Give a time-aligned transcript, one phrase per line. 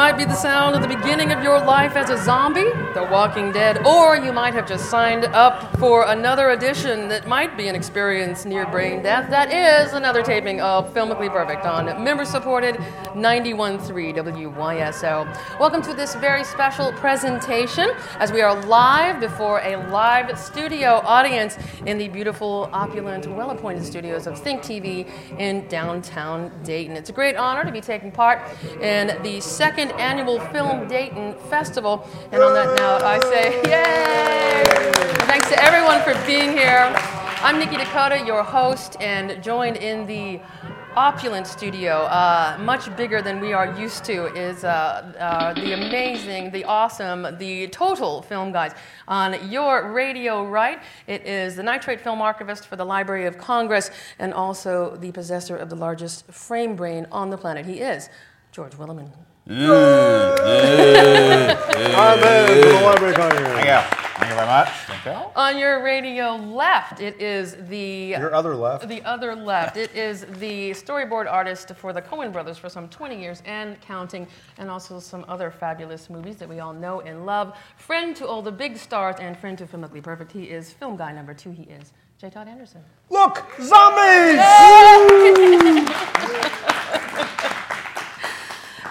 [0.00, 3.52] Might be the sound of the beginning of your life as a zombie, The Walking
[3.52, 7.74] Dead, or you might have just signed up for another edition that might be an
[7.74, 9.28] experience near brain death.
[9.28, 12.76] That is another taping of Filmically Perfect on member supported
[13.08, 15.60] 91.3 WYSO.
[15.60, 21.58] Welcome to this very special presentation as we are live before a live studio audience
[21.84, 25.06] in the beautiful, opulent, well appointed studios of Think TV
[25.38, 26.96] in downtown Dayton.
[26.96, 28.40] It's a great honor to be taking part
[28.80, 32.08] in the second annual Film Dayton Festival.
[32.32, 34.92] And on that note, I say, yay!
[35.26, 36.90] Thanks to everyone for being here.
[37.42, 40.40] I'm Nikki Dakota, your host, and joined in the
[40.96, 46.50] opulent studio, uh, much bigger than we are used to, is uh, uh, the amazing,
[46.50, 48.72] the awesome, the total film guys.
[49.06, 53.90] On your radio right, it is the nitrate film archivist for the Library of Congress
[54.18, 57.66] and also the possessor of the largest frame brain on the planet.
[57.66, 58.08] He is
[58.50, 59.12] George Willeman.
[59.50, 60.36] Amen.
[62.46, 63.14] To the Library.
[63.14, 63.40] Thank you.
[63.50, 64.68] Thank you very much.
[64.68, 65.30] Thank you.
[65.34, 68.86] On your radio left, it is the Your other left.
[68.86, 69.76] The other left.
[69.76, 74.28] It is the storyboard artist for the Coen brothers for some 20 years and counting,
[74.58, 77.58] and also some other fabulous movies that we all know and love.
[77.76, 80.30] Friend to all the big stars and friend to Filmically Perfect.
[80.30, 81.50] He is film guy number two.
[81.50, 82.30] He is J.
[82.30, 82.82] Todd Anderson.
[83.08, 84.38] Look, zombies!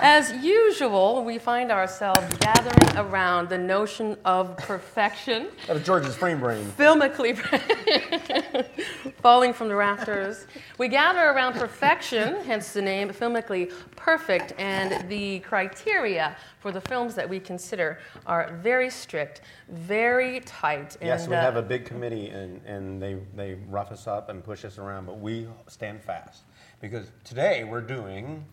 [0.02, 5.48] As usual, we find ourselves gathering around the notion of perfection.
[5.70, 6.66] Out of George's frame brain.
[6.78, 7.38] filmically
[9.22, 10.48] falling from the rafters.
[10.78, 17.14] We gather around perfection, hence the name filmically perfect, and the criteria for the films
[17.16, 20.96] that we consider are very strict, very tight.
[21.02, 24.30] Yes, and, we uh, have a big committee and, and they, they rough us up
[24.30, 26.44] and push us around, but we stand fast.
[26.80, 28.46] Because today we're doing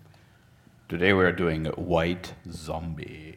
[0.89, 3.35] Today we are doing White Zombie.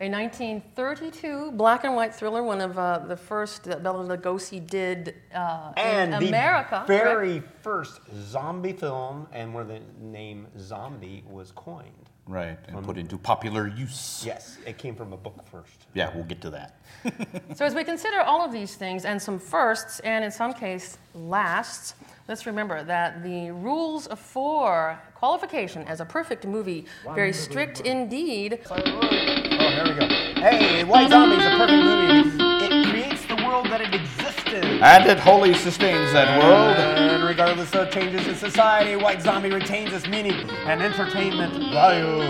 [0.00, 5.14] a 1932 black and white thriller, one of uh, the first that Bela Lugosi did
[5.34, 6.82] uh, and in the America.
[6.86, 12.08] very first zombie film and where the name zombie was coined.
[12.26, 14.22] Right, and put into popular use.
[14.24, 15.84] Yes, it came from a book first.
[15.92, 16.80] Yeah, we'll get to that.
[17.54, 20.96] So, as we consider all of these things and some firsts, and in some case
[21.14, 21.94] lasts,
[22.26, 28.60] let's remember that the rules for qualification as a perfect movie very strict indeed.
[28.68, 30.06] Oh, here we go.
[30.38, 32.44] Hey, White Zombie is a perfect movie.
[32.66, 34.64] It creates the world that it existed.
[34.82, 36.76] And it wholly sustains that world.
[36.76, 42.20] And regardless of changes in society, White Zombie retains its meaning and entertainment value.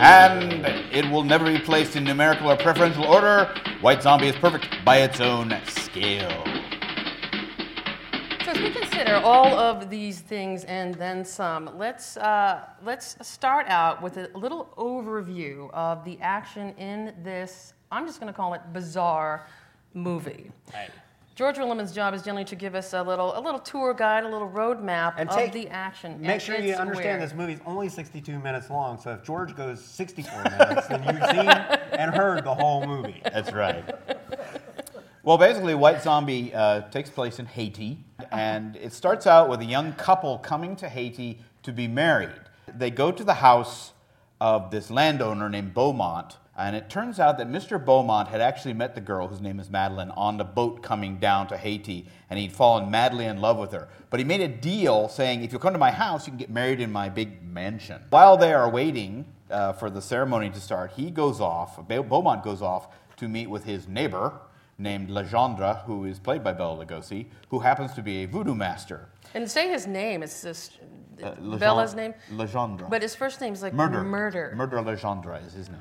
[0.00, 3.54] And it will never be placed in numerical or preferential order.
[3.80, 6.53] White Zombie is perfect by its own scale.
[8.54, 13.66] So, as we consider all of these things and then some, let's uh, let's start
[13.68, 17.74] out with a little overview of the action in this.
[17.90, 19.46] I'm just going to call it bizarre
[19.92, 20.50] movie.
[21.34, 24.28] George Willeman's job is generally to give us a little, a little tour guide, a
[24.28, 26.20] little roadmap And of take- the action.
[26.20, 29.82] Make sure you understand where- this movie's only 62 minutes long, so if George goes
[29.84, 31.48] 64 minutes, then you've seen
[31.98, 33.20] and heard the whole movie.
[33.24, 33.84] That's right.
[35.24, 37.96] Well, basically, White Zombie uh, takes place in Haiti,
[38.30, 42.42] and it starts out with a young couple coming to Haiti to be married.
[42.68, 43.92] They go to the house
[44.38, 47.82] of this landowner named Beaumont, and it turns out that Mr.
[47.82, 51.46] Beaumont had actually met the girl, whose name is Madeline, on the boat coming down
[51.46, 53.88] to Haiti, and he'd fallen madly in love with her.
[54.10, 56.50] But he made a deal saying, if you come to my house, you can get
[56.50, 58.02] married in my big mansion.
[58.10, 62.44] While they are waiting uh, for the ceremony to start, he goes off, Be- Beaumont
[62.44, 64.34] goes off to meet with his neighbor
[64.78, 69.08] named Legendre, who is played by Bela Lugosi, who happens to be a voodoo master.
[69.34, 70.22] And say his name.
[70.22, 70.70] It's this
[71.22, 72.14] Uh, Legendre- Bela's name.
[72.32, 72.90] Legendre.
[72.90, 74.02] But his first name's like Murder.
[74.02, 74.52] Murder.
[74.56, 75.80] Murder Legendre is his name.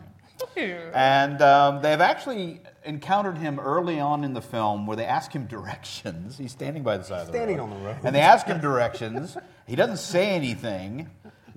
[0.93, 5.45] And um, they've actually encountered him early on in the film where they ask him
[5.47, 6.37] directions.
[6.37, 7.37] He's standing by the side of the road.
[7.39, 7.95] Standing on the road.
[8.03, 9.37] And they ask him directions.
[9.65, 11.09] He doesn't say anything,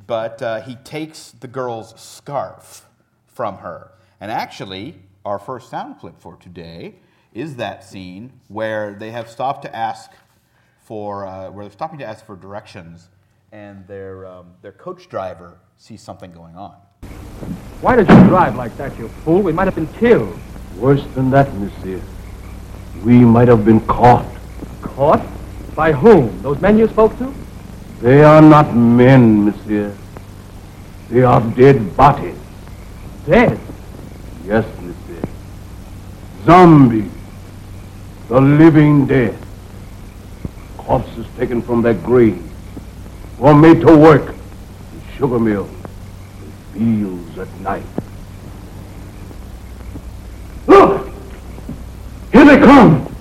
[0.06, 2.86] but uh, he takes the girl's scarf
[3.26, 3.90] from her.
[4.20, 6.96] And actually, our first sound clip for today
[7.36, 10.10] is that scene where they have stopped to ask
[10.84, 13.08] for, uh, where they're stopping to ask for directions,
[13.52, 16.74] and their, um, their coach driver sees something going on.
[17.82, 19.42] Why did you drive like that, you fool?
[19.42, 20.38] We might have been killed.
[20.78, 22.00] Worse than that, monsieur.
[23.04, 24.26] We might have been caught.
[24.80, 25.22] Caught?
[25.74, 26.40] By whom?
[26.40, 27.34] Those men you spoke to?
[28.00, 29.94] They are not men, monsieur.
[31.10, 32.38] They are dead bodies.
[33.26, 33.60] Dead.
[34.46, 35.22] Yes, monsieur.
[36.46, 37.15] Zombies.
[38.28, 39.38] The living dead.
[40.76, 42.43] Corpses taken from their graves.
[43.38, 45.70] Or made to work in sugar mills
[46.40, 47.84] and fields at night.
[50.67, 51.08] Look!
[52.32, 53.14] Here they come!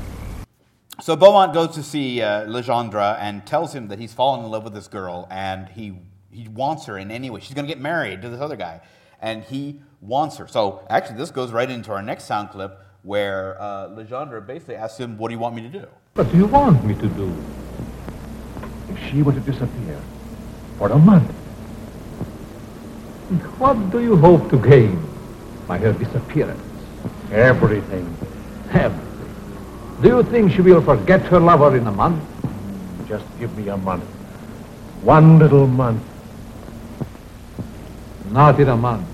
[1.02, 4.64] So Beaumont goes to see uh, Legendre and tells him that he's fallen in love
[4.64, 6.00] with this girl and he,
[6.32, 7.42] he wants her in any way.
[7.42, 8.82] She's going to get married to this other guy.
[9.22, 10.48] And he wants her.
[10.48, 15.00] So actually, this goes right into our next sound clip where uh, Legendre basically asks
[15.00, 15.86] him, What do you want me to do?
[16.16, 17.32] What do you want me to do?
[18.90, 20.02] If she were to disappear
[20.80, 21.30] for a month,
[23.60, 25.00] what do you hope to gain
[25.68, 26.62] by her disappearance?
[27.32, 28.06] Everything.
[28.72, 29.02] Everything.
[30.02, 32.22] Do you think she will forget her lover in a month?
[33.08, 34.04] Just give me a month.
[35.04, 36.04] One little month.
[38.32, 39.08] Not in a month.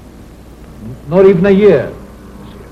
[1.08, 1.94] Not even a year.
[2.42, 2.72] monsieur.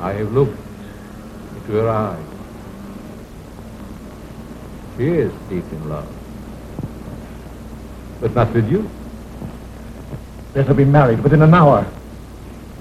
[0.00, 0.58] I have looked
[1.56, 2.24] into her eyes.
[4.96, 6.08] She is deep in love.
[8.20, 8.90] But not with you.
[10.52, 11.86] They're be married within an hour.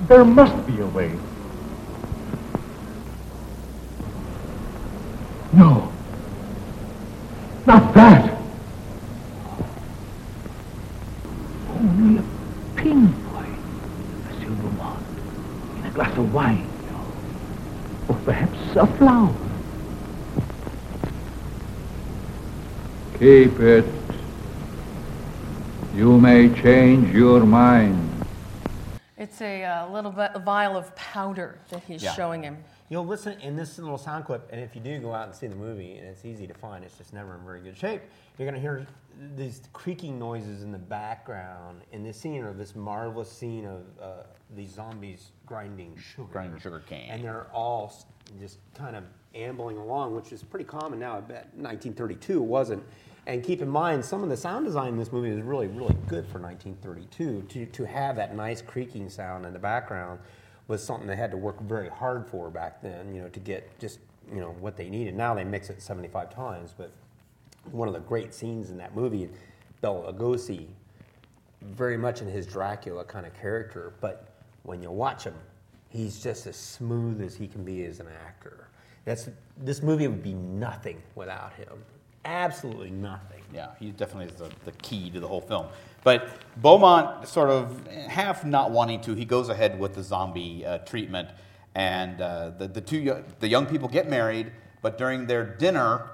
[0.08, 1.12] There must be a way.
[5.54, 5.92] No.
[7.66, 8.38] Not that.
[11.70, 12.24] Only a
[12.76, 13.60] pinpoint,
[14.26, 15.04] Monsieur Beaumont,
[15.78, 17.06] in a glass of wine, you know.
[18.10, 19.34] Or perhaps a flower.
[23.20, 23.86] Keep it.
[25.94, 28.26] You may change your mind.
[29.18, 32.14] It's a uh, little vi- vial of powder that he's Yeah.
[32.14, 32.58] showing him.
[32.88, 35.48] You'll listen in this little sound clip, and if you do go out and see
[35.48, 38.02] the movie, and it's easy to find, it's just never in very good shape.
[38.38, 38.88] You're going to hear
[39.36, 44.24] these creaking noises in the background in this scene, or this marvelous scene of uh,
[44.56, 46.30] these zombies grinding sugar.
[46.32, 47.10] Grinding sugar cane.
[47.10, 47.94] And they're all
[48.40, 49.04] just kind of
[49.36, 51.18] ambling along, which is pretty common now.
[51.18, 52.84] I bet 1932 it wasn't.
[53.28, 55.96] And keep in mind, some of the sound design in this movie is really, really
[56.08, 57.44] good for 1932.
[57.50, 60.20] To, to have that nice creaking sound in the background
[60.68, 63.78] was something they had to work very hard for back then, you know, to get
[63.80, 64.00] just,
[64.34, 65.16] you know, what they needed.
[65.16, 66.92] Now they mix it 75 times, but
[67.72, 69.30] one of the great scenes in that movie,
[69.82, 70.68] Bela Lugosi,
[71.62, 74.28] very much in his Dracula kind of character, but
[74.64, 75.36] when you watch him,
[75.90, 78.68] he's just as smooth as he can be as an actor.
[79.06, 81.84] That's this movie would be nothing without him.
[82.26, 83.42] Absolutely nothing.
[83.54, 85.68] Yeah, he definitely is the, the key to the whole film.
[86.04, 90.80] But Beaumont, sort of half not wanting to, he goes ahead with the zombie uh,
[90.80, 91.30] treatment,
[91.76, 94.52] and uh, the, the two the young people get married.
[94.82, 96.12] But during their dinner,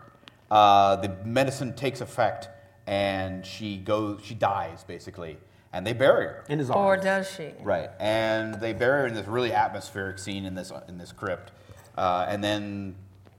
[0.51, 2.49] uh, the medicine takes effect,
[2.87, 5.37] and she goes, she dies basically,
[5.73, 6.43] and they bury her.
[6.49, 7.51] In his Or does she?
[7.61, 11.51] Right, and they bury her in this really atmospheric scene in this in this crypt,
[11.97, 12.95] uh, and then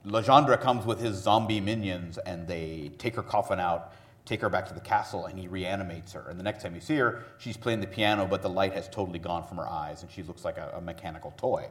[0.06, 3.92] Legendre comes with his zombie minions, and they take her coffin out,
[4.24, 6.28] take her back to the castle, and he reanimates her.
[6.28, 8.88] And the next time you see her, she's playing the piano, but the light has
[8.88, 11.66] totally gone from her eyes, and she looks like a, a mechanical toy.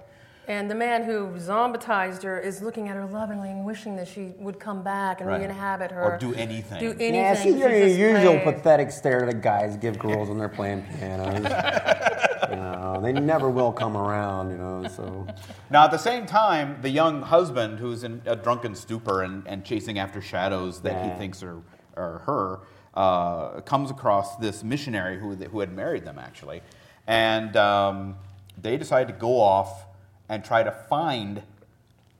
[0.47, 4.33] And the man who zombitized her is looking at her lovingly and wishing that she
[4.37, 5.39] would come back and Right.
[5.39, 6.03] re-inhabit her.
[6.03, 6.79] Or do anything.
[6.79, 7.15] Do anything.
[7.15, 8.53] Yeah, see She's your usual playing.
[8.57, 11.37] pathetic stare that guys give girls when they're playing pianos.
[12.49, 15.25] you know, they never will come around, you know, so.
[15.71, 19.65] Now, at the same time, the young husband, who's in a drunken stupor and, and
[19.65, 21.13] chasing after shadows that Yeah.
[21.13, 21.57] he thinks are,
[21.97, 22.59] are her,
[22.93, 26.61] uh, comes across this missionary who, who had married them, actually.
[27.07, 28.15] And um,
[28.61, 29.84] they decide to go off
[30.29, 31.43] and try to find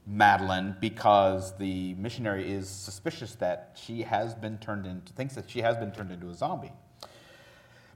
[0.08, 5.62] Madeline because the missionary is suspicious that she has been turned into, thinks that she
[5.62, 6.72] has been turned into a zombie.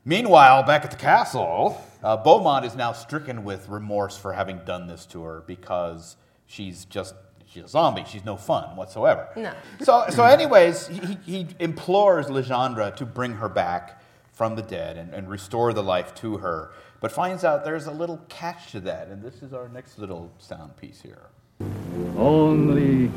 [0.05, 4.87] Meanwhile, back at the castle, uh, Beaumont is now stricken with remorse for having done
[4.87, 6.15] this to her because
[6.47, 7.13] she's just
[7.45, 8.05] she's a zombie.
[8.07, 9.27] She's no fun whatsoever.
[9.35, 9.53] No.
[9.81, 14.01] So, so anyways, he, he implores Legendre to bring her back
[14.31, 16.71] from the dead and, and restore the life to her,
[17.01, 20.31] but finds out there's a little catch to that, and this is our next little
[20.37, 21.29] sound piece here.
[22.17, 23.09] Only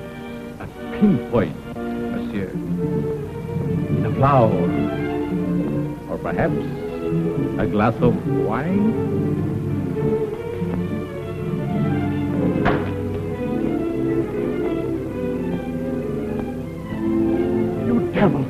[0.61, 0.67] a
[0.99, 2.51] pinpoint, monsieur.
[2.51, 4.53] In a flower.
[6.09, 6.55] Or perhaps
[7.59, 8.15] a glass of
[8.47, 8.93] wine?
[17.87, 18.43] You devil!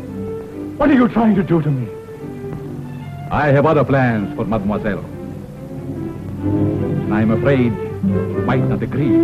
[0.77, 1.89] What are you trying to do to me?
[3.31, 5.12] I have other plans for Mademoiselle.
[6.43, 7.73] I'm afraid
[8.05, 9.15] you might not agree.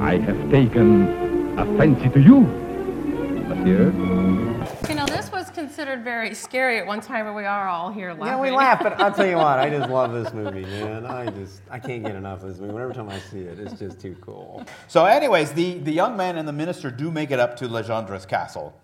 [0.00, 2.40] I have taken a fancy to you,
[3.48, 3.90] monsieur.
[4.88, 8.12] You know, this was considered very scary at one time, but we are all here
[8.12, 8.26] laughing.
[8.26, 11.06] Yeah, we laugh, but I'll tell you what, I just love this movie, man.
[11.06, 12.72] I just, I can't get enough of this movie.
[12.72, 14.64] Whenever time I see it, it's just too cool.
[14.86, 18.26] So, anyways, the, the young man and the minister do make it up to Legendre's
[18.26, 18.80] castle.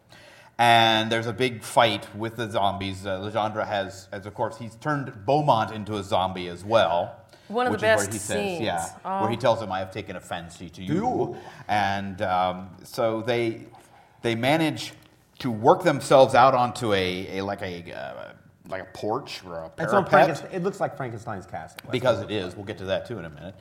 [0.59, 3.05] And there's a big fight with the zombies.
[3.07, 7.17] Uh, Legendre has, as of course, he's turned Beaumont into a zombie as well.
[7.49, 8.61] One of the which is where best he says, scenes.
[8.63, 9.23] yeah, Oh.
[9.23, 11.37] where he tells him, "I have taken a fancy to you,"
[11.69, 13.67] and um, so they
[14.23, 14.93] they manage
[15.41, 18.33] to work themselves out onto a, a like a uh,
[18.69, 21.81] like a porch or a It's on parapet It looks like Frankenstein's castle.
[21.91, 22.55] because it is.
[22.57, 23.55] We'll get to that too in a minute.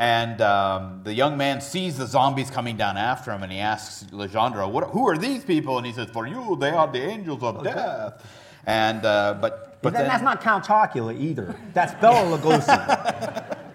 [0.00, 4.04] And um, the young man sees the zombies coming down after him, and he asks
[4.10, 7.42] Legendre, what, "Who are these people?" And he says, "For you, they are the angels
[7.42, 8.24] of death."
[8.64, 11.54] And uh, but but But then, that's not Count Chocula either.
[11.74, 13.56] That's Bela Lugosi.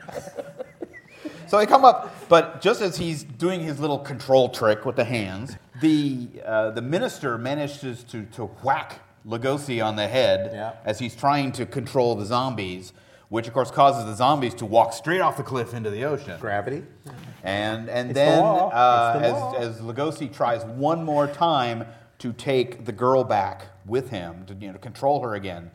[1.48, 5.04] So they come up, but just as he's doing his little control trick with the
[5.06, 10.74] hands, the, uh, the minister manages to, to whack Lugosi on the head Yeah.
[10.86, 12.94] as he's trying to control the zombies,
[13.30, 16.40] which of course causes the zombies to walk straight off the cliff into the ocean.
[16.40, 16.84] Gravity.
[17.44, 18.70] And, and It's the then, law.
[18.70, 19.54] uh, It's the law.
[19.56, 21.86] as, as Lugosi tries one more time
[22.20, 25.70] to take the girl back with him, to you know, to control her again,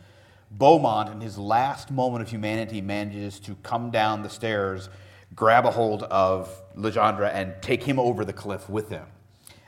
[0.50, 4.88] Beaumont, in his last moment of humanity, manages to come down the stairs,
[5.36, 9.06] grab a hold of Legendre, and take him over the cliff with him.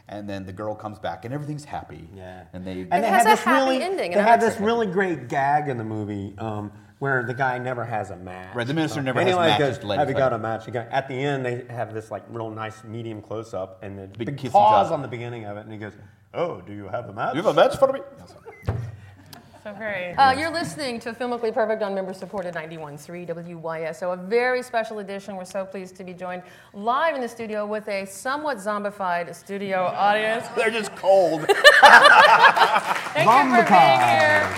[0.08, 2.08] And then the girl comes back, and everything's happy.
[2.16, 2.44] Yeah.
[2.52, 2.80] And they.
[2.90, 4.66] And they has have a this happy really, ending They in have this Mexico.
[4.66, 8.54] really great gag in the movie um, where the guy never has a match.
[8.54, 10.68] Right, the minister never and has matches goes, Have you got a match?
[10.68, 14.40] At the end, they have this like real nice medium close up and the Big
[14.40, 15.94] big, pause on the beginning of it, and he goes,
[16.32, 17.98] "Oh, do you have a match?" you have a match for me?
[19.62, 20.12] So very.
[20.14, 25.36] Uh, you're listening to Filmically Perfect on member supported 91.3 WYSO, a very special edition.
[25.36, 26.42] We're so pleased to be joined
[26.74, 30.48] live in the studio with a somewhat zombified studio audience.
[30.56, 31.42] They're just cold.
[31.46, 34.50] Thank you for being here.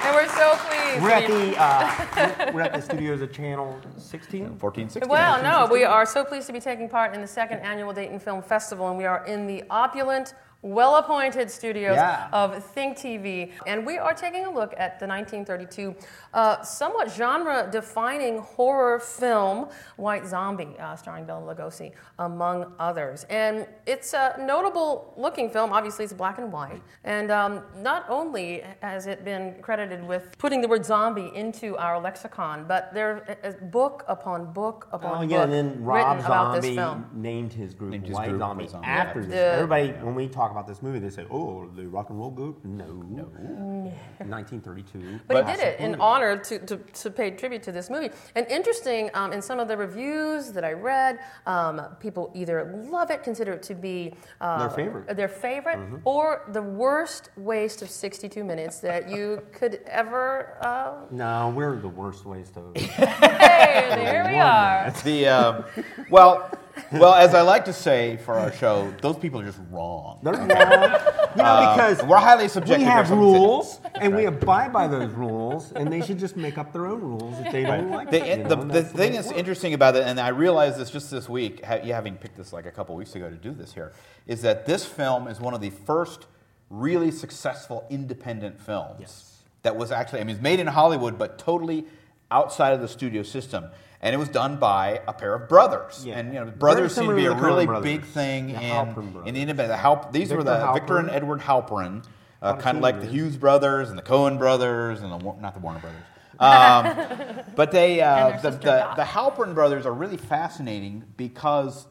[0.00, 1.02] And we're so pleased.
[1.02, 4.56] We're at the uh, we're at the studios of Channel 16.
[4.56, 5.10] 14, 16.
[5.10, 8.20] Well, no, we are so pleased to be taking part in the second annual Dayton
[8.20, 10.32] Film Festival, and we are in the opulent,
[10.62, 12.28] well appointed studios Yeah.
[12.32, 13.52] of Think TV.
[13.66, 15.94] And we are taking a look at the 1932
[16.34, 23.24] uh, somewhat genre defining horror film, White Zombie, uh, starring Bela Lugosi, among others.
[23.30, 25.72] And it's a notable looking film.
[25.72, 26.82] Obviously, it's black and white.
[27.04, 32.00] And um, not only has it been credited with putting the word zombie into our
[32.00, 36.26] lexicon, but there is book upon book upon Oh book yeah, and then Rob written
[36.26, 37.06] about this Zombie film.
[37.14, 39.26] named his group Named his White group Zombie Zombie, after yeah.
[39.26, 39.34] this.
[39.34, 42.30] The- Everybody, when we talk about this movie, they say, "Oh, the rock and roll
[42.30, 43.24] group." No, no.
[44.18, 45.20] 1932.
[45.28, 48.10] But, he did it in honor to, to, to pay tribute to this movie.
[48.34, 53.10] And interesting, um, in some of the reviews that I read, um, people either love
[53.10, 55.16] it, consider it to be uh, Their favorite.
[55.16, 60.56] their favorite, or the worst waste of 62 minutes that you could ever.
[60.60, 62.76] Uh, No, we're the worst waste of.
[62.76, 64.90] hey, there we are.
[65.04, 65.64] The um,
[66.10, 66.50] well,
[66.92, 70.20] well, as I like to say for our show, those people are just wrong.
[70.22, 70.48] They're wrong.
[70.50, 73.38] You know, uh, because we're highly subjective we have some would say.
[73.38, 77.00] rules, and we abide by those rules, and they should just make up their own
[77.00, 78.38] rules if they don't like The, it.
[78.38, 79.38] you the, know, and the that's thing it that's works.
[79.38, 82.52] interesting about it, and I realized this just this week, ha- you having picked this
[82.52, 83.92] like a couple weeks ago to do this here,
[84.26, 86.26] is that this film is one of the first
[86.70, 91.86] really successful independent films that was actually, I mean, it's made in Hollywood, but totally
[92.30, 93.66] outside of the studio system.
[94.02, 96.04] And it was done by a pair of brothers.
[96.06, 96.18] Yeah.
[96.18, 97.84] And, you know, brothers seem to be a really brothers.
[97.84, 99.32] big thing The in, Halpern in brothers.
[99.32, 99.68] the independent.
[99.68, 102.04] The Halp, these were Victor the Victor and Edward Halperin,
[102.42, 105.60] uh, kind of like the Hughes brothers and the Coen brothers and the not the
[105.60, 106.02] Warner brothers.
[106.38, 111.86] Um, but they, uh, the, sister the, the Halpern brothers are really fascinating because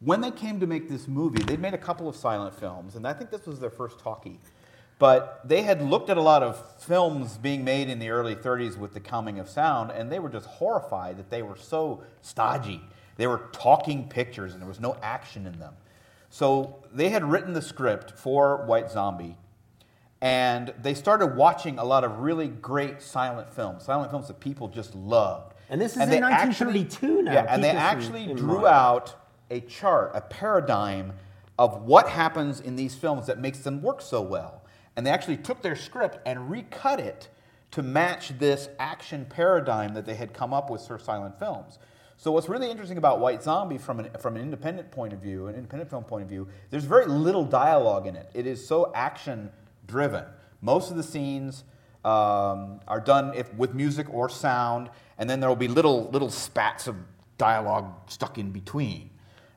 [0.00, 3.06] when they came to make this movie, they'd made a couple of silent films, and
[3.06, 4.38] I think this was their first talkie.
[5.04, 8.78] But they had looked at a lot of films being made in the early 30s
[8.78, 12.80] with the coming of sound, and they were just horrified that they were so stodgy.
[13.16, 15.74] They were talking pictures, and there was no action in them.
[16.30, 19.36] So they had written the script for White Zombie,
[20.22, 24.68] and they started watching a lot of really great silent films, silent films that people
[24.68, 25.52] just loved.
[25.68, 27.32] And this is they in 1932 now.
[27.34, 28.66] Yeah, and they actually drew mind.
[28.68, 29.14] out
[29.50, 31.12] a chart, a paradigm
[31.58, 34.62] of what happens in these films that makes them work so well.
[34.96, 37.28] And they actually took their script and recut it
[37.72, 41.78] to match this action paradigm that they had come up with for silent films.
[42.16, 45.48] So what's really interesting about White Zombie from an, from an independent point of view,
[45.48, 48.30] an independent film point of view, there's very little dialogue in it.
[48.32, 49.50] It is so action
[49.86, 50.24] driven.
[50.62, 51.64] Most of the scenes
[52.04, 56.30] um, are done if, with music or sound, and then there will be little little
[56.30, 56.96] spats of
[57.38, 59.10] dialogue stuck in between.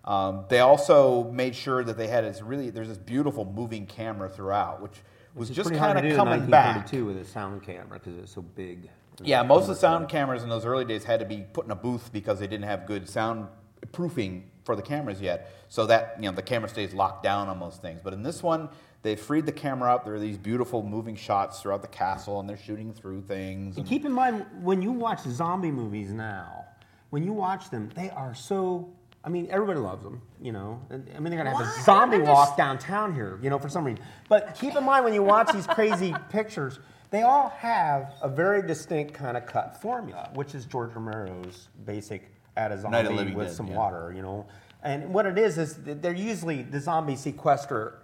[0.06, 4.30] Um, they also made sure that they had this really there's this beautiful moving camera
[4.30, 4.94] throughout, which
[5.38, 6.76] was just kind of coming back.
[6.78, 8.90] 1932 with a sound camera because it's so big.
[9.24, 11.72] Yeah, most of the sound cameras in those early days had to be put in
[11.72, 13.48] a booth because they didn't have good sound
[13.92, 15.52] proofing for the cameras yet.
[15.70, 18.00] So that you know the camera stays locked down on most things.
[18.04, 18.70] But in this one,
[19.02, 20.06] they freed the camera up.
[20.06, 23.76] There are these beautiful moving shots throughout the castle, and they're shooting through things.
[23.78, 26.66] And and- keep in mind when you watch zombie movies now,
[27.10, 28.90] when you watch them, they are so.
[29.28, 30.80] I mean, everybody loves them, you know.
[30.90, 31.82] And, I mean, they're gonna have Why?
[31.82, 34.02] a zombie walk just- downtown here, you know, for some reason.
[34.30, 36.80] But keep in mind when you watch these crazy pictures,
[37.10, 42.32] they all have a very distinct kind of cut formula, which is George Romero's basic
[42.56, 43.76] add a Night zombie of the Living with Dead, some yeah.
[43.76, 44.46] water, you know.
[44.82, 48.00] And what it is is that they're usually the zombie sequester.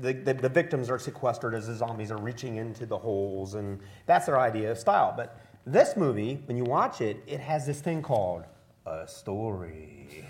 [0.00, 3.80] The, the, the victims are sequestered as the zombies are reaching into the holes, and
[4.06, 5.14] that's their idea of style.
[5.16, 8.44] But this movie, when you watch it, it has this thing called
[8.90, 10.24] a story,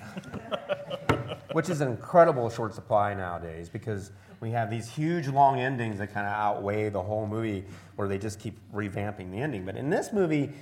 [1.53, 6.13] which is an incredible short supply nowadays because we have these huge long endings that
[6.13, 7.65] kind of outweigh the whole movie,
[7.97, 9.65] where they just keep revamping the ending.
[9.65, 10.53] But in this movie,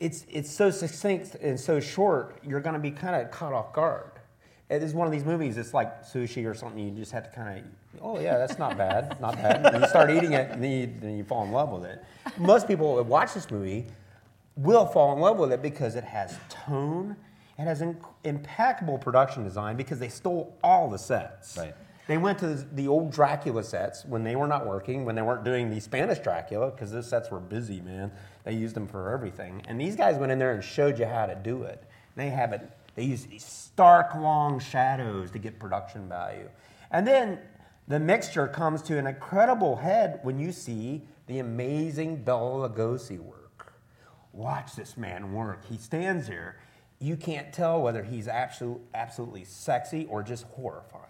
[0.00, 3.72] it's it's so succinct and so short, you're going to be kind of caught off
[3.72, 4.12] guard.
[4.70, 5.56] It is one of these movies.
[5.56, 6.78] It's like sushi or something.
[6.78, 7.64] You just have to kind of,
[8.02, 9.64] oh yeah, that's not bad, not bad.
[9.64, 12.04] And you start eating it, and then you, then you fall in love with it.
[12.36, 13.86] Most people that watch this movie
[14.56, 17.16] will fall in love with it because it has tone,
[17.58, 21.56] it has inc- impeccable production design because they stole all the sets.
[21.56, 21.74] Right.
[22.06, 25.44] They went to the old Dracula sets when they were not working, when they weren't
[25.44, 28.10] doing the Spanish Dracula, because those sets were busy, man.
[28.44, 29.62] They used them for everything.
[29.68, 31.84] And these guys went in there and showed you how to do it.
[32.16, 36.48] They have it, they use these stark long shadows to get production value.
[36.90, 37.40] And then
[37.88, 43.74] the mixture comes to an incredible head when you see the amazing Bela Lugosi work.
[44.32, 45.64] Watch this man work.
[45.66, 46.56] He stands there.
[47.00, 51.04] You can't tell whether he's absolute, absolutely sexy or just horrifying.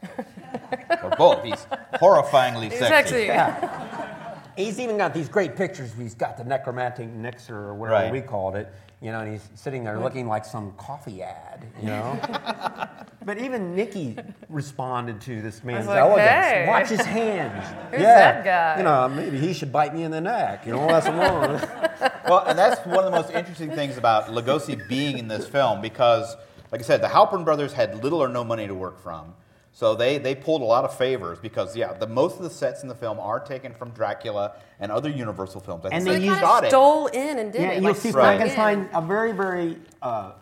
[1.02, 1.42] or both.
[1.42, 3.26] He's horrifyingly He's sexy.
[3.28, 4.62] sexy.
[4.62, 5.92] He's even got these great pictures.
[5.96, 8.12] He's got the necromantic nixer or whatever Right.
[8.12, 11.86] we called it, you know, and he's sitting there looking like some coffee ad, you
[11.86, 12.18] know.
[13.24, 14.16] but even Nikki
[14.48, 16.28] responded to this man's like, elegance.
[16.28, 17.64] "Hey." Watch his hands.
[17.92, 18.78] Who's yeah, that guy?
[18.78, 20.66] You know, maybe he should bite me in the neck.
[20.66, 22.10] You know, that's wrong.
[22.28, 25.80] well, and that's one of the most interesting things about Lugosi being in this film
[25.80, 26.36] because,
[26.72, 29.34] like I said, the Halpern brothers had little or no money to work from.
[29.78, 32.82] So they, they pulled a lot of favors because, yeah, the most of the sets
[32.82, 35.84] in the film are taken from Dracula and other Universal films.
[35.84, 36.70] I And they They they used- kind shot of it.
[36.70, 37.76] stole in and did Yeah, it.
[37.76, 40.32] and you'll see snuck Frankenstein, a very, very, uh,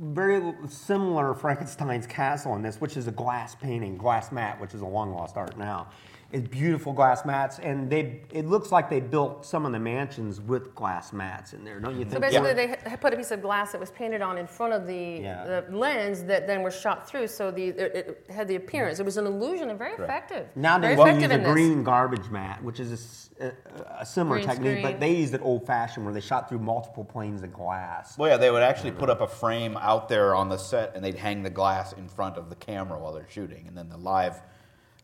[0.00, 4.82] very similar Frankenstein's castle in this, which is a glass painting, glass mat, which is
[4.82, 5.88] a long lost art now.
[6.32, 10.40] It's beautiful glass mats, and they it looks like they built some of the mansions
[10.40, 12.14] with glass mats in there, don't you think?
[12.14, 14.72] So basically, they had put a piece of glass that was painted on in front
[14.72, 15.44] of the, Yeah.
[15.68, 17.94] the lens that then was shot through, so the it,
[18.26, 18.98] it had the appearance.
[18.98, 20.48] It was an illusion and very effective.
[20.56, 21.52] Nowadays very we effective use a in this.
[21.52, 23.30] green garbage mat, which is
[24.00, 24.82] a similar Green technique, screen.
[24.82, 28.18] but they used it old fashioned where they shot through multiple planes of glass.
[28.18, 31.04] Well, yeah, they would actually put up a frame out there on the set, and
[31.04, 33.96] they'd hang the glass in front of the camera while they're shooting, and then the
[33.96, 34.42] live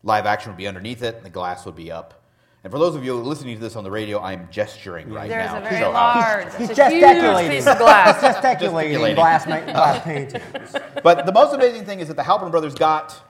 [0.03, 2.19] live action would be underneath it, and the glass would be up.
[2.63, 5.51] And for those of you listening to this on the radio, I'm gesturing right There's
[5.51, 5.57] now.
[5.57, 8.21] a to very show how- large, He's it's a huge piece of glass.
[8.21, 9.15] Gesticulating Gesticulating.
[9.15, 10.75] glass, ma- glass paintings.
[11.03, 13.21] But the most amazing thing is that the Halpern brothers got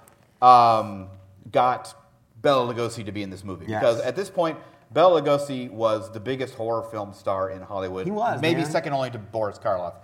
[0.41, 1.07] um,
[1.51, 1.95] got
[2.41, 3.79] Bela Lugosi to be in this movie Yes.
[3.81, 4.57] because at this point,
[4.91, 8.05] Bela Lugosi was the biggest horror film star in Hollywood.
[8.05, 8.69] He was, maybe man.
[8.69, 9.95] second only to Boris Karloff.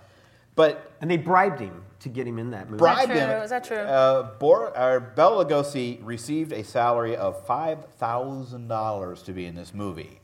[0.56, 2.78] But And they bribed him to get him in that movie.
[2.78, 3.20] bribed true?
[3.20, 3.30] him.
[3.42, 3.76] Is that true?
[3.76, 9.54] Uh, Bor- uh, Bela Lugosi received a salary of five thousand dollars to be in
[9.54, 10.16] this movie.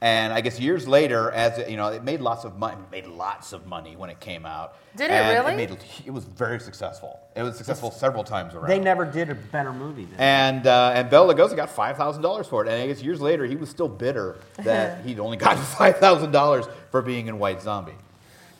[0.00, 2.76] And I guess years later, as it, you know, it made lots of money.
[2.92, 4.76] Made lots of money when it came out.
[4.96, 5.56] Did it And really?
[5.56, 7.18] made, it was very successful.
[7.34, 8.68] It was successful several times around.
[8.68, 12.22] They never did a better movie than And uh, and Bela Lugosi got five thousand
[12.22, 15.36] dollars for it, and I guess years later he was still bitter that he'd only
[15.36, 17.92] gotten five thousand dollars for being in White Zombie.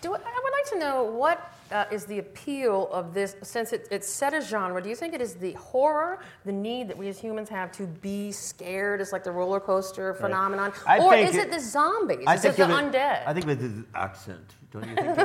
[0.01, 0.38] Do, I would like
[0.71, 4.83] to know what uh, is the appeal of this, since it, it's set a genre.
[4.83, 7.87] Do you think it is the horror, the need that we as humans have to
[7.87, 12.25] be scared, it's like the roller coaster phenomenon, I or is it, it- the zombies?
[12.27, 13.23] I is it the it- undead?
[13.27, 15.17] I think with his accent, don't you think?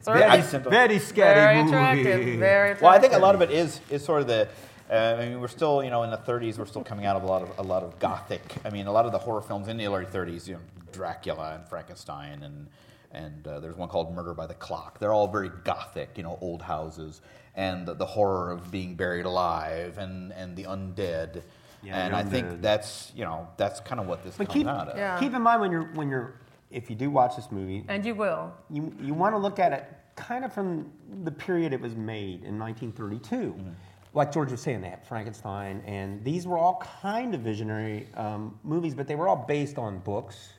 [0.00, 0.64] Sort very, of.
[0.64, 2.36] very scary very movie.
[2.36, 2.82] Very attractive.
[2.82, 4.48] Well, I think a lot of it is is sort of the.
[4.90, 6.56] Uh, I mean, we're still, you know, in the 30s.
[6.56, 8.40] We're still coming out of a lot of a lot of gothic.
[8.64, 10.60] I mean, a lot of the horror films in the early 30s, you know,
[10.92, 12.68] Dracula and Frankenstein, and
[13.12, 14.98] and uh, there's one called Murder by the Clock.
[14.98, 17.20] They're all very gothic, you know, old houses,
[17.54, 21.42] and the, the horror of being buried alive, and and the undead.
[21.82, 22.62] Yeah, and I think undead.
[22.62, 24.96] that's you know that's kind of what this But comes keep, out of.
[24.98, 25.18] Yeah.
[25.18, 26.34] keep in mind when you're when you're
[26.70, 28.52] if you do watch this movie, And you will.
[28.68, 29.84] you you want to look at it
[30.16, 30.90] kind of from
[31.22, 33.36] the period it was made in 1932.
[33.36, 33.70] Mm-hmm.
[34.12, 38.58] like George was saying, they had Frankenstein, and these were all kind of visionary um,
[38.64, 40.54] movies, but they were all based on books,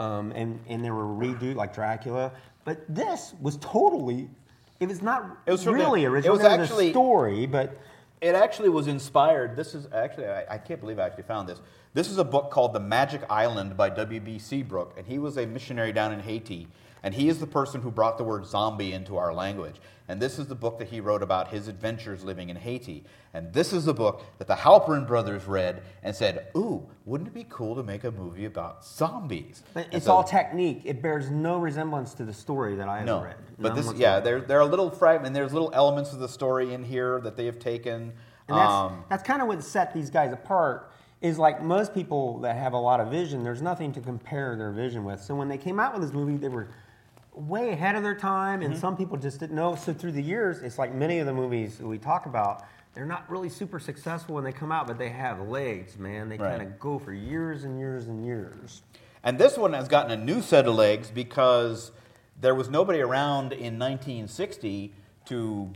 [0.00, 2.32] um, and and they were redo like Dracula.
[2.64, 4.28] But this was totally.
[4.80, 6.34] It was not It was from the- really it original.
[6.36, 7.78] was There a actually- story, but
[8.22, 9.56] It actually was inspired.
[9.56, 11.60] This is actually, I, I can't believe I actually found this.
[11.94, 14.38] This is a book called The Magic Island by W.B.
[14.38, 16.68] Seabrook, and he was a missionary down in Haiti.
[17.02, 19.76] And he is the person who brought the word zombie into our language.
[20.08, 23.04] And this is the book that he wrote about his adventures living in Haiti.
[23.32, 27.34] And this is the book that the Halperin brothers read and said, Ooh, wouldn't it
[27.34, 29.62] be cool to make a movie about zombies?
[29.72, 30.82] but And it's so- all technique.
[30.84, 33.36] It bears no resemblance to the story that I have no, read.
[33.58, 35.32] but this, yeah, there, there are little fragment.
[35.32, 38.12] There's little elements of the story in here that they have taken.
[38.48, 40.90] And that's, Um, that's kind of what set these guys apart.
[41.20, 44.72] Is like most people that have a lot of vision, there's nothing to compare their
[44.72, 45.20] vision with.
[45.22, 46.68] So when they came out with this movie, they were
[47.32, 48.72] way ahead of their time, Mm-hmm.
[48.72, 49.74] and some people just didn't know.
[49.74, 52.64] So through the years, it's like many of the movies that we talk about,
[52.94, 56.28] they're not really super successful when they come out, but they have legs, man.
[56.28, 56.58] They Right.
[56.58, 58.82] kind of go for years and years and years.
[59.22, 61.92] And this one has gotten a new set of legs because
[62.40, 64.92] there was nobody around in 1960
[65.26, 65.70] to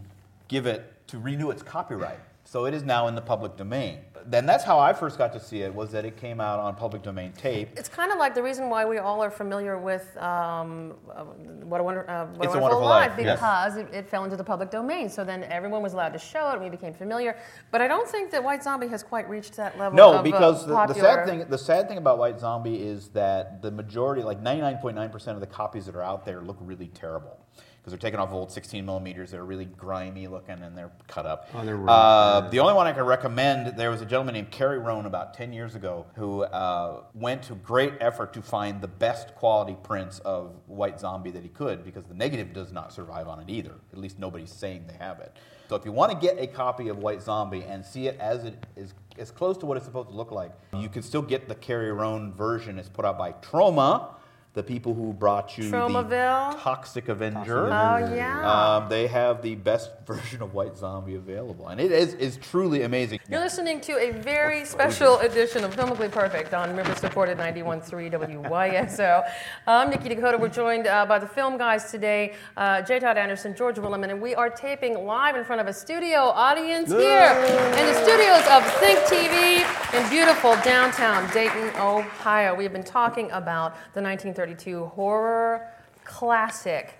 [0.48, 2.18] give it to renew its copyright.
[2.44, 4.00] So it is now in the public domain.
[4.26, 6.74] Then that's how I first got to see it was that it came out on
[6.76, 7.68] public domain tape.
[7.76, 11.80] It's kind of like the reason why we all are familiar with um, uh, What
[11.80, 13.38] a, Wonder, uh, what a Wonderful, Wonderful Life, Life, yes.
[13.38, 15.10] because it, it fell into the public domain.
[15.10, 17.36] So then everyone was allowed to show it, and we became familiar.
[17.70, 19.96] But I don't think that White Zombie has quite reached that level.
[19.96, 23.08] No, of, uh, because the, the sad thing the sad thing about White Zombie is
[23.08, 27.38] that the majority, like 99.9% of the copies that are out there, look really terrible.
[27.84, 31.50] Because they're taking off old 16 millimeters, they're really grimy looking and they're cut up.
[31.52, 34.78] Oh, they're uh, the only one I can recommend, there was a gentleman named Kerry
[34.78, 39.34] Roan about 10 years ago who uh, went to great effort to find the best
[39.34, 43.38] quality prints of White Zombie that he could because the negative does not survive on
[43.40, 43.74] it either.
[43.92, 45.36] At least nobody's saying they have it.
[45.68, 48.44] So if you want to get a copy of White Zombie and see it as
[48.44, 51.48] it is as close to what it's supposed to look like, you can still get
[51.48, 52.78] the Kerry Roan version.
[52.78, 54.14] It's put out by Troma,
[54.54, 56.52] the people who brought you Tromaville?
[56.52, 57.66] the Toxic Avenger.
[57.66, 58.76] Oh, yeah.
[58.76, 62.82] Um, they have the best version of White Zombie available, and it is, is truly
[62.82, 63.18] amazing.
[63.28, 68.12] You're listening to a very special edition of Filmically Perfect on member supported 91.3
[68.44, 69.28] WYSO.
[69.66, 70.38] I'm Nikki Dakota.
[70.38, 73.00] We're joined uh, by the film guys today, uh, J.
[73.00, 76.90] Todd Anderson, George Willeman, and we are taping live in front of a studio audience
[76.90, 79.64] here in the studios of Think TV
[79.98, 82.54] in beautiful downtown Dayton, Ohio.
[82.54, 84.00] We have been talking about the
[84.44, 85.70] 1932 horror
[86.04, 86.98] classic.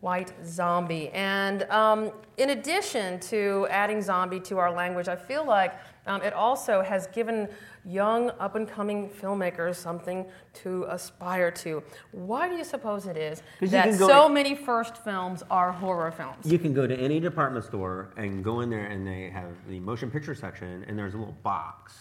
[0.00, 1.08] White Zombie.
[1.08, 5.74] And um, in addition to adding zombie to our language, I feel like
[6.06, 7.48] um, it also has given
[7.84, 10.26] young, up and coming filmmakers something
[10.62, 11.82] to aspire to.
[12.12, 16.44] Why do you suppose it is that so to- many first films are horror films?
[16.44, 19.80] You can go to any department store and go in there, and they have the
[19.80, 21.96] motion picture section, and there's a little box,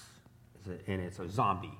[0.85, 1.79] and it's a zombie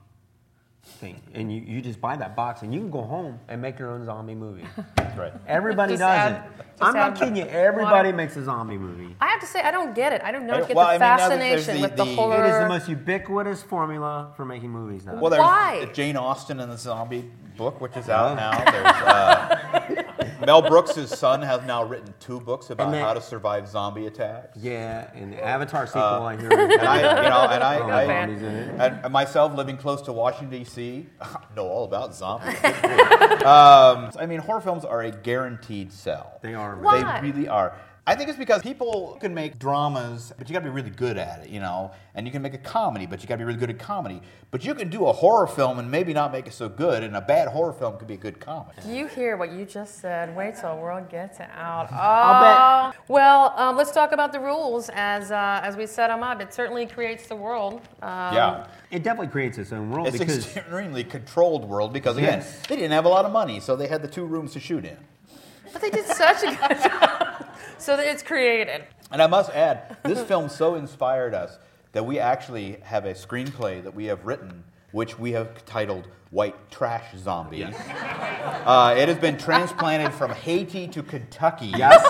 [0.96, 3.78] thing, and you, you just buy that box, and you can go home and make
[3.80, 4.66] your own zombie movie.
[4.96, 5.34] That's right.
[5.48, 6.58] Everybody Just does add- it.
[6.58, 7.44] just I'm not add kidding you.
[7.46, 8.14] Everybody water.
[8.14, 9.16] makes a zombie movie.
[9.22, 10.22] I have to say, I don't get it.
[10.24, 11.98] I do not Uh, get well, the I mean, now that there's fascination the- with
[11.98, 12.44] the, the- horror.
[12.46, 15.16] It is the most ubiquitous formula for making movies now.
[15.16, 15.90] Well, there's Why?
[15.94, 18.52] Jane Austen and the Zombie book, which is out now.
[18.72, 20.04] There's uh,
[20.46, 24.58] Mel Brooks' son has now written two books about they- how to survive zombie attacks.
[24.58, 26.52] yeah, and the Avatar sequel, Uh, I hear.
[26.52, 28.04] And I, you know, and I,
[28.84, 31.08] I and myself living close to Washington D.C.
[31.56, 32.56] know all about zombies.
[32.64, 36.40] um, I mean, horror films are a guaranteed sell.
[36.42, 36.76] They are.
[36.76, 37.20] Why?
[37.22, 37.76] They really are.
[38.08, 41.18] I think it's because people can make dramas, but you got to be really good
[41.18, 41.90] at it, you know.
[42.14, 44.22] And you can make a comedy, but you got to be really good at comedy.
[44.52, 47.16] But you can do a horror film and maybe not make it so good, and
[47.16, 48.80] a bad horror film could be a good comedy.
[48.84, 50.36] Do you hear what you just said?
[50.36, 51.88] Wait till the world gets out.
[51.92, 56.22] Oh, I'll well, um, let's talk about the rules as uh, as we set them
[56.22, 56.40] up.
[56.42, 57.82] It certainly creates the world.
[58.04, 58.68] Um, yeah.
[58.92, 62.62] It definitely creates its own world It's because extremely controlled world because again, Yes.
[62.68, 64.86] they didn't have a lot of money, so they had the two rooms to shoot
[64.86, 64.98] in.
[65.74, 67.46] But they did such a good job.
[67.78, 68.86] So that it's created.
[69.12, 71.58] And I must add, this film so inspired us
[71.92, 76.56] that we actually have a screenplay that we have written, which we have titled White
[76.72, 77.76] Trash Zombies.
[78.66, 81.68] Uh, it has been transplanted from Haiti to Kentucky.
[81.68, 82.04] yes,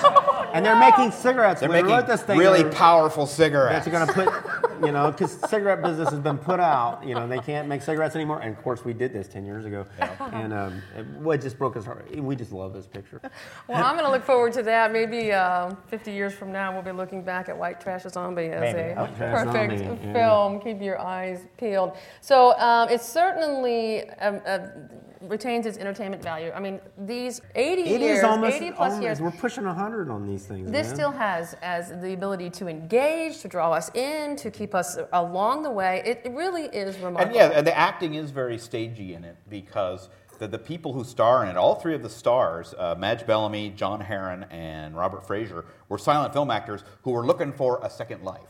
[0.55, 1.59] and they're making cigarettes.
[1.59, 3.85] They're when making wrote this thing, really they were- powerful cigarettes.
[3.85, 7.05] That's going to put, you know, because cigarette business has been put out.
[7.05, 8.39] You know, they can't make cigarettes anymore.
[8.41, 9.85] And of course, we did this ten years ago,
[10.31, 12.09] and um, it, well, it just broke his heart.
[12.15, 13.21] We just love this picture.
[13.67, 14.93] Well, I'm going to look forward to that.
[14.93, 18.73] Maybe uh, 50 years from now, we'll be looking back at White Trash Zombie as
[18.73, 18.91] Maybe.
[18.91, 20.13] a White perfect Zombie, yeah.
[20.13, 20.59] film.
[20.61, 21.97] Keep your eyes peeled.
[22.21, 24.59] So um, it's certainly um, uh,
[25.27, 26.51] retains its entertainment value.
[26.55, 29.21] I mean, these 80 It years, is almost, 80 plus almost- years.
[29.21, 30.71] We're pushing 100 on these things.
[30.71, 30.95] This man.
[30.95, 35.63] still has as the ability to engage, to draw us in, to keep us along
[35.63, 36.01] the way.
[36.05, 37.07] It, it really is remarkable.
[37.07, 37.35] And remarkable.
[37.35, 40.09] yeah, and the acting is very stagey in it because
[40.39, 43.69] the, the people who star in it, all three of the stars, uh, Madge Bellamy,
[43.71, 48.23] John Harron, and Robert Fraser, were silent film actors who were looking for a second
[48.23, 48.41] life.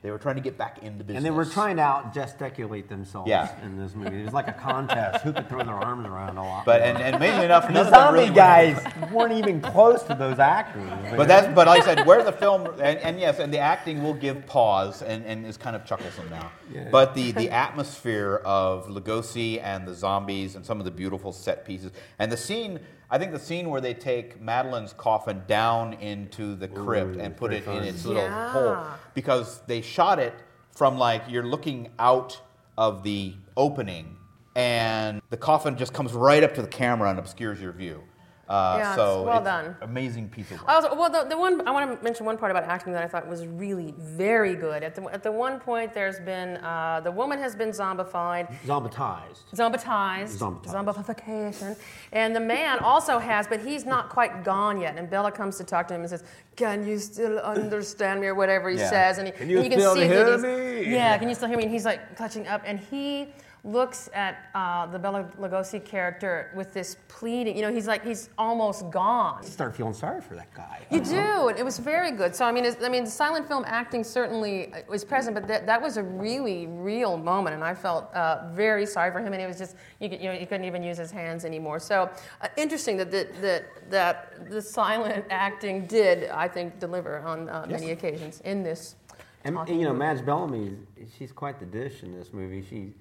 [0.00, 1.16] They were trying to get back into business.
[1.16, 3.52] And they were trying to out gesticulate themselves Yeah.
[3.64, 4.20] in this movie.
[4.20, 6.64] It was like a contest who could throw their arms around a lot.
[6.64, 8.80] But and, and amazingly enough, the none of them zombie really guys
[9.10, 10.88] weren't even close to those actors.
[11.16, 14.04] But that's but like I said, where the film and, and yes, and the acting
[14.04, 16.52] will give pause and, and is kind of chucklesome now.
[16.72, 16.88] Yeah.
[16.92, 21.64] But the the atmosphere of Lugosi and the zombies and some of the beautiful set
[21.64, 22.78] pieces and the scene.
[23.10, 27.36] I think the scene where they take Madeline's coffin down into the crypt Ooh, and
[27.36, 28.52] put it very in its little Yeah.
[28.52, 28.76] hole
[29.14, 30.34] because they shot it
[30.72, 32.40] from like you're looking out
[32.76, 34.16] of the opening
[34.54, 38.02] and the coffin just comes right up to the camera and obscures your view.
[38.48, 39.76] Uh, Yeah, it's so well it's done.
[39.82, 40.68] Amazing piece of work.
[40.70, 43.06] Also, well, the, the one I want to mention one part about acting that I
[43.06, 44.82] thought was really very good.
[44.82, 49.44] At the at the one point, there's been uh, the woman has been zombified, Zombatized.
[49.54, 50.72] zombitized, Zombitized.
[50.74, 51.76] zombification,
[52.12, 54.96] and the man also has, but he's not quite gone yet.
[54.96, 56.24] And Bela comes to talk to him and says,
[56.56, 58.88] "Can you still understand me?" or whatever he Yeah.
[58.90, 60.42] says, and, he, Can you and you still see that hear he's-
[60.86, 60.94] me?
[60.94, 61.64] Yeah, can you still hear me?
[61.64, 63.28] And he's like clutching up, and he
[63.68, 67.56] looks at uh, the Bela Lugosi character with this pleading.
[67.56, 69.40] You know, he's like he's almost gone.
[69.42, 70.86] You start feeling sorry for that guy.
[70.90, 71.48] You do.
[71.48, 72.34] and It was very good.
[72.34, 75.80] So I mean, I mean, silent film acting certainly uh, was present, but that, that
[75.80, 79.32] was a really real moment, and I felt uh, very sorry for him.
[79.32, 81.78] And it was just you, you know you couldn't even use his hands anymore.
[81.78, 87.48] So uh, interesting that that that that the silent acting did, I think, deliver on
[87.48, 88.96] uh, many occasions in this.
[89.44, 89.94] And, and, you know.
[89.94, 90.76] Madge Bellamy,
[91.16, 92.64] she's quite the dish in this movie.
[92.68, 92.92] She,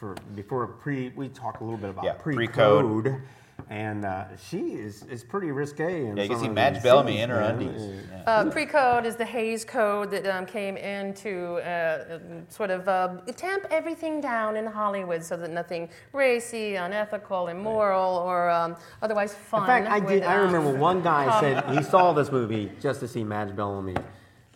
[0.00, 3.22] for before pre, we talked a little bit about Yeah, pre-code, pre-code.
[3.68, 6.06] and uh, she is is pretty risque.
[6.06, 7.50] In Yeah, you can see Madge Bellamy scenes, in her man.
[7.50, 7.82] undies.
[7.82, 8.16] Yeah.
[8.16, 8.22] Yeah.
[8.26, 12.88] Uh, pre-code is the Hays Code that um, came in to uh, um, sort of
[12.88, 19.34] uh, tamp everything down in Hollywood so that nothing racy, unethical, immoral, or um, otherwise
[19.34, 19.62] fun.
[19.62, 20.22] In fact, I did.
[20.22, 23.96] I um, remember one guy said he saw this movie just to see Madge Bellamy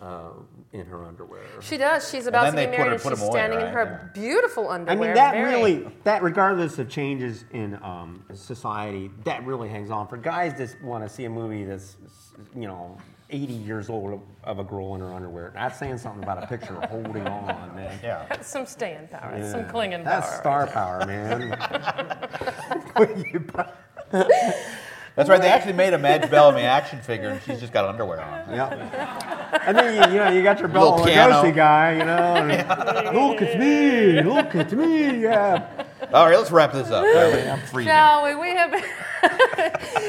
[0.00, 0.30] uh,
[0.74, 1.40] in her underwear.
[1.60, 2.10] She does.
[2.10, 3.74] She's about to be married, her- and put she's 'em away, standing in right?
[3.74, 4.98] her beautiful underwear.
[4.98, 9.90] I mean, that very- really, that regardless of changes in um, society, that really hangs
[9.90, 10.08] on.
[10.08, 11.96] For guys that want to see a movie that's,
[12.56, 12.98] you know,
[13.30, 16.74] 80 years old of a girl in her underwear, that's saying something about a picture
[16.90, 17.98] holding on, man.
[18.02, 18.26] Yeah.
[18.28, 19.30] That's some staying power.
[19.38, 19.70] That's some Yeah.
[19.70, 20.66] clinging That's power.
[20.66, 21.56] star power, man.
[25.16, 25.40] That's right.
[25.40, 28.52] They actually made a Madge Bellamy action figure, and she's just got underwear on.
[28.52, 29.60] yeah.
[29.64, 31.34] And then you, you know you got your Bela Little piano.
[31.34, 32.34] Lugosi guy, you know.
[32.34, 35.84] and, look at me, look at me, yeah.
[36.12, 37.04] All right, let's wrap this up.
[37.04, 37.90] I'm freezing.
[37.90, 38.34] Shall we?
[38.34, 38.84] We have been,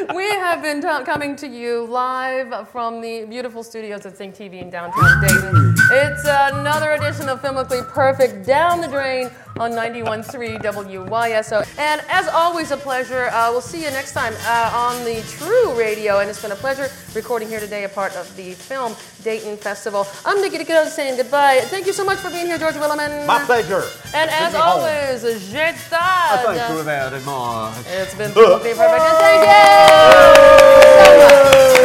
[0.15, 4.61] we have been t- coming to you live from the beautiful studios of Think TV
[4.61, 5.75] in downtown Dayton.
[5.91, 11.65] It's another edition of Filmically Perfect Down the Drain on 91.3 WYSO.
[11.77, 13.29] And as always, a pleasure.
[13.31, 16.19] Uh, we'll see you next time uh, on the True Radio.
[16.19, 20.07] And it's been a pleasure recording here today, a part of the Film Dayton Festival.
[20.25, 21.61] I'm Nikki Dakota saying goodbye.
[21.65, 23.25] Thank you so much for being here, George Willeman.
[23.25, 23.83] My pleasure.
[24.13, 27.77] And as always, Jet Thank you very much.
[27.87, 28.65] it's been perfect.
[28.65, 28.77] And
[29.19, 29.53] thank you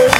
[0.08, 0.19] so much.